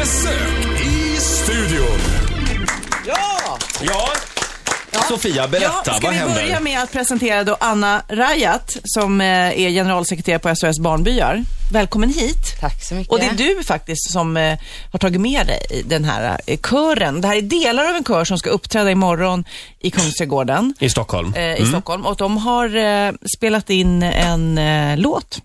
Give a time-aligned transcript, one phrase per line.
[0.00, 2.00] besök i studion.
[3.06, 3.58] Ja!
[3.82, 4.08] Ja,
[4.92, 5.00] Ja.
[5.08, 5.82] Sofia, berätta.
[5.86, 6.34] Ja, vad händer?
[6.34, 10.78] Ska vi börja med att presentera då Anna Rajat som eh, är generalsekreterare på SOS
[10.78, 11.44] Barnbyar.
[11.72, 12.60] Välkommen hit.
[12.60, 13.12] Tack så mycket.
[13.12, 14.58] Och det är du faktiskt som eh,
[14.92, 17.20] har tagit med dig den här eh, kören.
[17.20, 19.44] Det här är delar av en kör som ska uppträda imorgon
[19.78, 20.74] i Kungsträdgården.
[20.78, 21.34] I Stockholm.
[21.36, 21.68] I mm.
[21.68, 22.06] Stockholm.
[22.06, 24.60] Och de har spelat in en
[25.00, 25.38] låt.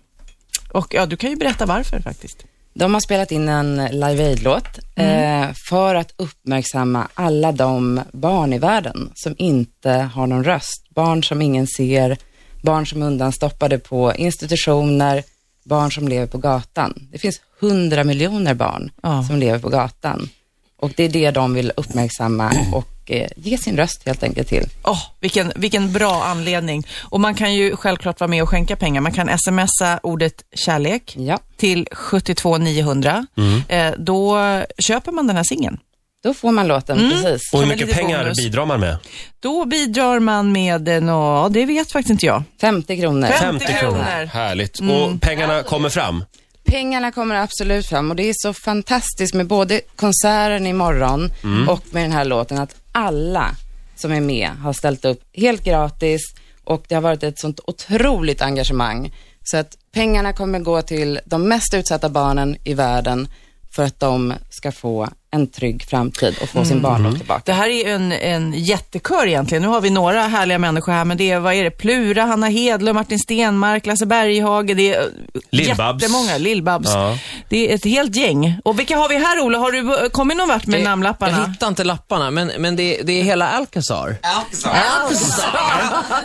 [0.72, 2.44] Och ja, du kan ju berätta varför faktiskt.
[2.78, 4.64] De har spelat in en Live Aid-låt
[4.96, 5.42] Mm.
[5.42, 10.86] eh, för att uppmärksamma alla de barn i världen som inte har någon röst.
[10.94, 12.16] Barn som ingen ser,
[12.62, 15.22] barn som är undanstoppade på institutioner,
[15.64, 17.08] barn som lever på gatan.
[17.12, 19.24] Det finns hundra miljoner barn Ja.
[19.28, 20.28] som lever på gatan.
[20.76, 24.68] Och det är det de vill uppmärksamma och eh, ge sin röst helt enkelt till.
[24.84, 26.86] Åh, vilken, vilken bra anledning.
[27.02, 29.00] Och man kan ju självklart vara med och skänka pengar.
[29.00, 33.26] Man kan smsa ordet kärlek Ja, till 72 900.
[33.68, 34.38] Eh, då
[34.78, 35.78] köper man den här singeln.
[36.24, 37.10] då får man låten, Mm.
[37.10, 37.52] precis.
[37.52, 38.36] Och hur mycket pengar bonus.
[38.38, 38.96] bidrar man med?
[39.40, 42.42] Då bidrar man med, eh, nå, det vet faktiskt inte jag.
[42.60, 43.28] 50 kronor.
[43.28, 44.24] 50 kronor.
[44.26, 44.80] Härligt.
[44.80, 44.92] Mm.
[44.96, 46.24] Och pengarna kommer fram?
[46.64, 51.32] Pengarna kommer absolut fram och det är så fantastiskt med både konserten imorgon
[51.68, 53.56] och med den här låten att alla
[53.96, 56.20] som är med har ställt upp helt gratis
[56.64, 59.14] och det har varit ett sånt otroligt engagemang.
[59.42, 63.28] Så att pengarna kommer gå till de mest utsatta barnen i världen
[63.70, 67.42] för att de ska få en trygg framtid och få sin barndom tillbaka.
[67.44, 69.62] Det här är en, en jättekör egentligen.
[69.62, 71.70] Nu har vi några härliga människor här, men det är, vad är det?
[71.70, 75.08] Plura, Hanna Hedlund, Martin Stenmark, Lasse Berghage, det är
[75.50, 76.02] Lill-Babs.
[76.02, 76.38] jättemånga.
[76.38, 76.90] Lill-Babs.
[76.94, 77.18] Ja.
[77.48, 78.58] Det är ett helt gäng.
[78.64, 79.58] Och vilka har vi här, Ola?
[79.58, 81.38] Har du eh, kommit någon vart med namnlapparna?
[81.38, 84.08] Jag hittar inte lapparna, men, men det, det är hela Alcazar.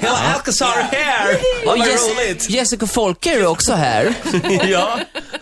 [0.01, 1.37] Hela Alcazar här!
[1.67, 4.13] Och Jess, Jessica Folke är också här.
[4.67, 4.99] ja.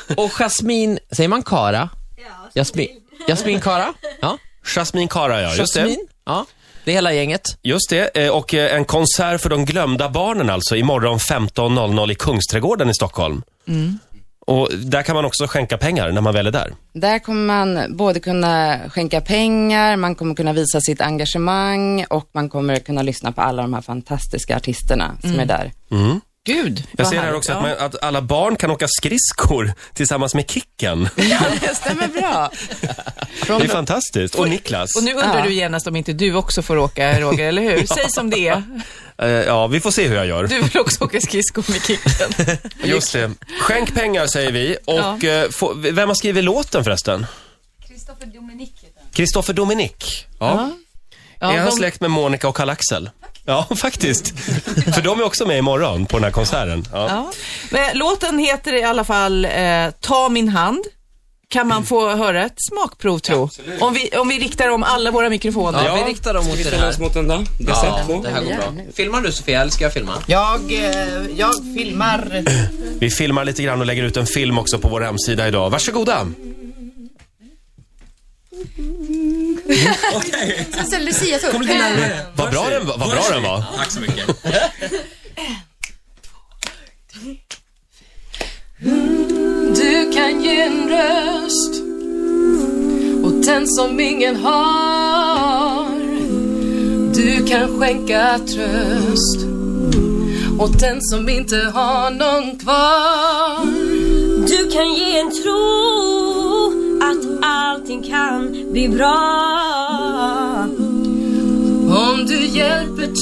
[0.17, 1.89] Och Jasmin, säger man Kara?
[2.55, 2.87] Jasmin,
[3.27, 3.93] Jasmin Kara?
[4.21, 4.37] Ja.
[4.75, 5.55] Jasmine Kara, ja.
[5.55, 5.79] Just det.
[5.79, 6.07] Jasmin?
[6.25, 6.45] Ja.
[6.85, 7.41] Det är hela gänget.
[7.61, 8.17] Just det.
[8.25, 12.93] Eh, Och eh, en konsert för de glömda barnen alltså imorgon 15.00 i Kungsträdgården i
[12.93, 13.41] Stockholm.
[14.47, 16.73] Och där kan man också skänka pengar när man väl är där.
[16.93, 22.49] Där kommer man både kunna skänka pengar, man kommer kunna visa sitt engagemang och man
[22.49, 25.71] kommer kunna lyssna på alla de här fantastiska artisterna som är där.
[26.45, 30.49] Gud, Jag ser här också att, man, att alla barn kan åka skridskor tillsammans med
[30.51, 31.09] Kicken.
[31.15, 32.51] Ja, det stämmer bra.
[33.59, 34.35] Det är fantastiskt.
[34.35, 34.95] Och Niklas.
[34.95, 35.43] Och nu undrar Ja.
[35.45, 37.85] du genast om inte du också får åka, Roger, eller hur?
[37.95, 38.63] Säg som det är.
[39.17, 40.47] Eh, Ja, vi får se hur jag gör.
[40.47, 42.57] Du vill också åka skridskor med Kicken.
[42.89, 43.31] Just det.
[43.61, 44.77] Skänk pengar säger vi.
[44.85, 47.25] Och eh, få, vem har skrivit låten förresten?
[47.87, 49.11] Kristoffer Dominik heter han.
[49.13, 50.27] Kristoffer Dominik.
[50.39, 50.71] Ja.
[51.39, 53.09] Ja, är han de- släkt med Monica och Karl-Axel?
[53.49, 54.39] Ja, faktiskt.
[54.95, 56.85] För de är också med imorgon på den här konserten.
[56.91, 57.07] Ja.
[57.09, 57.31] Ja.
[57.71, 59.51] Men låten heter i alla fall eh,
[59.99, 60.83] Ta min hand.
[61.51, 63.49] Kan man få höra ett smakprov tro?
[63.79, 65.85] Om vi, om vi riktar om alla våra mikrofoner.
[65.85, 66.99] Ja, vi riktar dem mot det här.
[66.99, 67.37] mot den då?
[67.37, 68.83] Det Ja, det här går bra.
[68.95, 70.13] Filmar du Sofia, eller ska jag filma?
[70.27, 70.87] Jag, eh,
[71.37, 72.43] jag filmar.
[72.99, 75.69] Vi filmar lite grann och lägger ut en film också på vår hemsida idag.
[75.69, 76.27] Varsågoda.
[80.79, 81.53] Alltså Lucia tog.
[82.35, 82.97] Vad bra den var.
[82.97, 83.63] Vad bra den var.
[83.77, 84.25] Tack så mycket.
[89.75, 91.81] Du kan ge en röst
[93.23, 95.89] åt den som ingen har.
[97.13, 99.45] Du kan skänka tröst
[100.59, 103.65] åt den som inte har någon kvar.
[104.47, 105.59] Du kan ge en tro
[107.01, 109.48] att allting kan bli bra.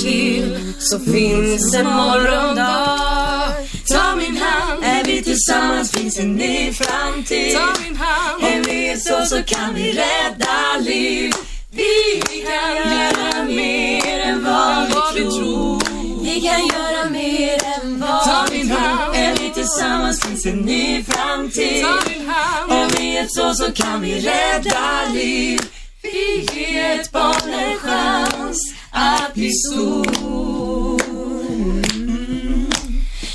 [0.08, 3.54] Till så finns en morgondag.
[3.92, 7.56] Ta min hand, Är vi tillsammans finns en ny framtid.
[7.56, 8.44] ta min hand.
[8.44, 11.32] Är vi så så kan vi rädda liv.
[11.72, 15.82] Vi kan göra mer än vad vi tror.
[16.24, 18.78] Vi kan göra mer än vad Ta vi min tror.
[18.80, 19.16] hand.
[19.16, 21.84] Är vi tillsammans finns en ny framtid.
[21.84, 22.72] Ta min hand.
[22.72, 25.60] Om vi hjälps så så kan vi rädda liv.
[26.02, 28.74] Vi ger ett barn en chans
[29.08, 30.06] att bli stor.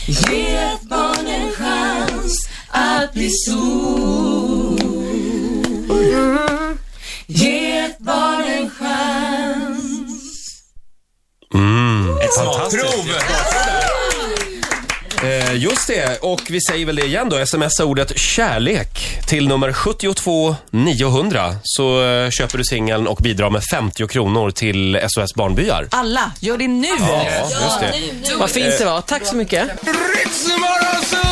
[0.07, 4.79] Ge ett barn en chans att bli stor.
[7.27, 10.13] Ge ett barn en chans.
[11.55, 13.07] Mm, Ett smakprov!
[15.53, 17.47] Eh, just det, och vi säger väl det igen då.
[17.47, 18.89] Smsa ordet kärlek
[19.29, 25.01] till nummer 72 900 så eh, köper du singeln och bidrar med 50 kronor till
[25.09, 25.89] SOS Barnbyar.
[25.91, 26.89] Alla, gör det nu!
[27.01, 28.37] Ja, just det.
[28.37, 29.01] Vad fint det var.
[29.01, 29.69] Tack så mycket.
[30.17, 31.32] Ritzmorgon